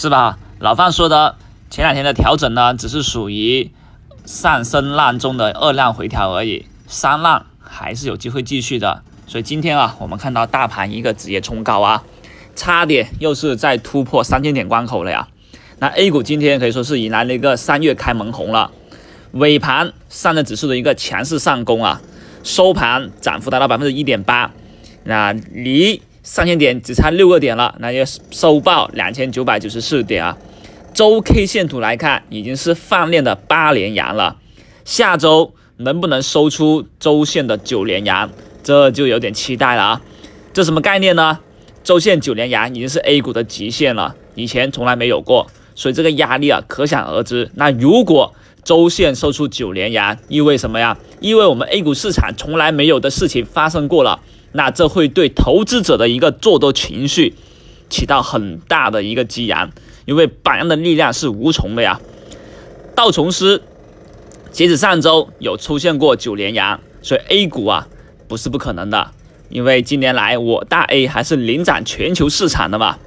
[0.00, 0.38] 是吧？
[0.60, 1.34] 老范说的
[1.70, 3.72] 前两天的调整呢，只是属于
[4.24, 9.02] 上升浪中的二浪回调而已，三浪还是有机会继续的。
[9.26, 12.04] 所以今天啊，我们看到大盘一个直接冲高啊，
[12.54, 15.26] 差点又是在突破三千点关口了呀。
[15.80, 18.70] 那 A 股今天可以说是迎来了一个三月开门红了，
[19.32, 22.00] 尾盘上证指数的一个强势上攻啊，
[22.44, 24.52] 收盘涨幅达到百分之一点八，
[25.02, 26.02] 那离。
[26.30, 30.36] 三千点只差六个点了，那就收报两千九百九十四点啊。
[30.92, 34.36] 周 K 线图来看，已经是放量的八连阳了。
[34.84, 38.30] 下周能不能收出周线的九连阳，
[38.62, 40.02] 这就有点期待了啊。
[40.52, 41.38] 这什么概念呢？
[41.82, 47.50] 周线九连阳已经是 A 股的极限了，以前从来没有过，所以这个压力啊可想而知。
[47.54, 50.98] 那如果周线收出九连阳，意味什么呀？
[51.20, 54.20] 意味我们 A 股市场从来没有的事情发生过了。
[54.52, 57.34] 那这会对投资者的一个做多情绪
[57.90, 59.70] 起到很大的一个激扬，
[60.06, 62.00] 因为榜样的力量是无穷的呀。
[62.94, 63.62] 道琼斯
[64.50, 67.88] 截止上周有出现过九连阳，所以 A 股啊
[68.26, 69.10] 不是不可能的，
[69.50, 72.98] 因为近年来我大 A 还是领涨全球市场的嘛。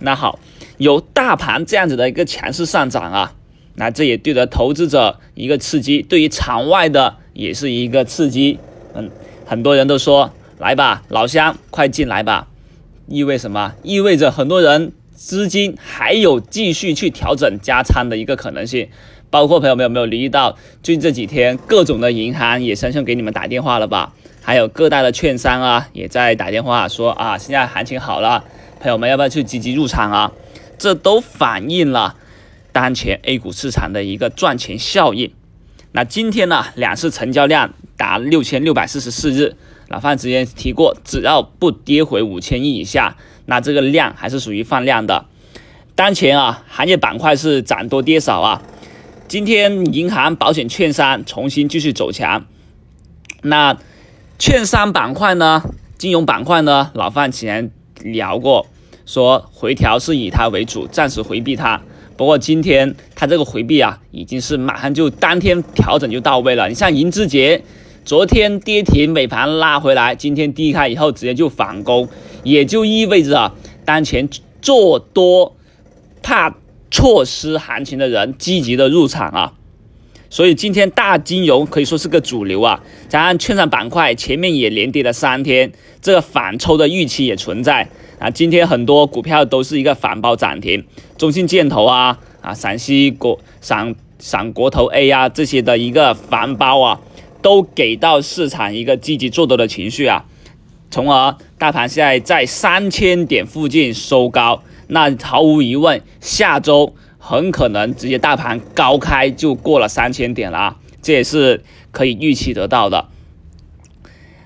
[0.00, 0.38] 那好，
[0.76, 3.32] 有大盘这样子的一个强势上涨啊，
[3.74, 8.58] 那这也对着投资者一个刺激，对于场外的也是一个刺激。
[8.94, 9.10] 嗯，
[9.46, 10.30] 很多人都说。
[10.60, 12.46] 来吧，老乡，快进来吧！
[13.08, 13.72] 意味什么？
[13.82, 18.90] 意味着很多人资金还有继续去调整加仓的一个可能性。
[19.30, 24.12] 包括朋友们有没有留意到，最近这几天各种的银行也纷纷给你们打电话了吧？
[24.42, 28.44] 还有各大的券商啊，也在打电话说啊，现在行情好了，
[28.80, 30.32] 朋友们要不要去积极入场啊？
[30.76, 32.16] 这都反映了
[32.70, 35.32] 当前 A 股市场的一个赚钱效应。
[35.92, 39.56] 那今天呢，两市成交量达六千六百四十四日。
[39.90, 45.26] 老范之前提过，只要不跌回五千亿以下，那这个量还是属于放量的。
[45.96, 48.62] 当前啊，行业板块是涨多跌少啊。
[49.26, 52.46] 今天银行、保险、券商重新继续走强。
[53.42, 53.76] 那
[54.38, 55.64] 券商板块呢？
[55.98, 56.92] 金融板块呢？
[56.94, 57.72] 老范之前
[58.04, 58.68] 聊过，
[59.04, 61.82] 说回调是以它为主，暂时回避它。
[62.16, 66.68] 不过今天它这个回避啊，已经是马上就当天调整就到位了。
[66.68, 67.64] 你像银之杰。
[68.10, 72.08] 昨天跌停，尾盘拉回来，今天低开以后直接就反攻，
[72.42, 73.54] 也就意味着啊
[73.84, 74.28] 当前
[74.60, 75.54] 做多
[76.20, 76.52] 怕
[76.90, 79.52] 错失行情的人积极的入场啊，
[80.28, 85.70] 所以今天大金融可以说是个主流啊，加上券商板块前面也连跌了三天，
[86.02, 87.88] 这个反抽的预期也存在
[88.18, 90.84] 啊，今天很多股票都是一个反包涨停，
[91.16, 97.00] 中信建投啊啊陕西国陕陕国投 A 啊这些的一个反包啊。
[97.42, 100.24] 都给到市场一个积极做多的情绪啊，
[100.90, 113.08] 从而大盘现在在三千点附近收高，那毫无疑问，下周很可能直接大盘高开就过了三千点了啊，这也是可以预期得到的。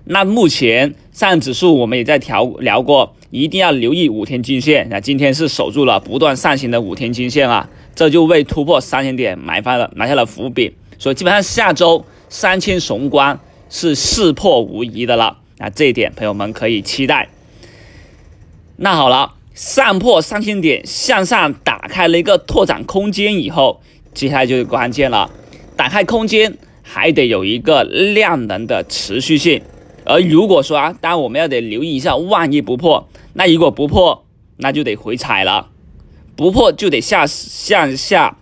[0.05, 12.05] 那目前上证指数我们也在调聊过，一定要留意五天均线，那今天是守住了不断上行的五天均线啊，这就为突破三千点埋下了埋下了伏笔，所以基本上下周。
[12.35, 13.39] 三千雄关
[13.71, 17.29] 是势破无疑的了，那这一点朋友们可以期待。
[18.75, 23.81] 那好了，上破三千点，向上打开了一个拓展空间以后，
[24.13, 25.31] 接下来就是关键了。
[25.77, 29.63] 打开空间还得有一个量能的持续性，
[30.05, 35.69] 而如果说啊，当然我们要得留意一下，万一不破，那如果不破，那就得回踩了，
[36.35, 38.39] 不破就得下向下。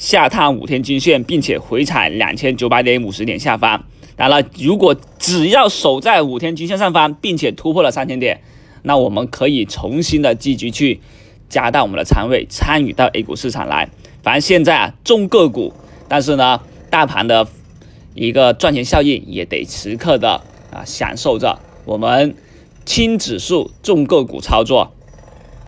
[0.00, 3.84] 下探五天均线，并且回踩两千九百点五十点下方。
[4.16, 8.40] 当然了，如果只要守在五天均线上方，并且突破了三千点，
[8.80, 11.02] 那我们可以重新的积极去
[11.50, 13.90] 加大我们的仓位，参与到 A 股市场来。
[14.22, 15.74] 反正现在啊，重个股，
[16.08, 17.46] 但是呢，大盘的
[18.14, 20.40] 一个赚钱效应也得时刻的
[20.72, 21.58] 啊享受着。
[21.84, 22.34] 我们
[22.86, 24.94] 轻指数重个股操作。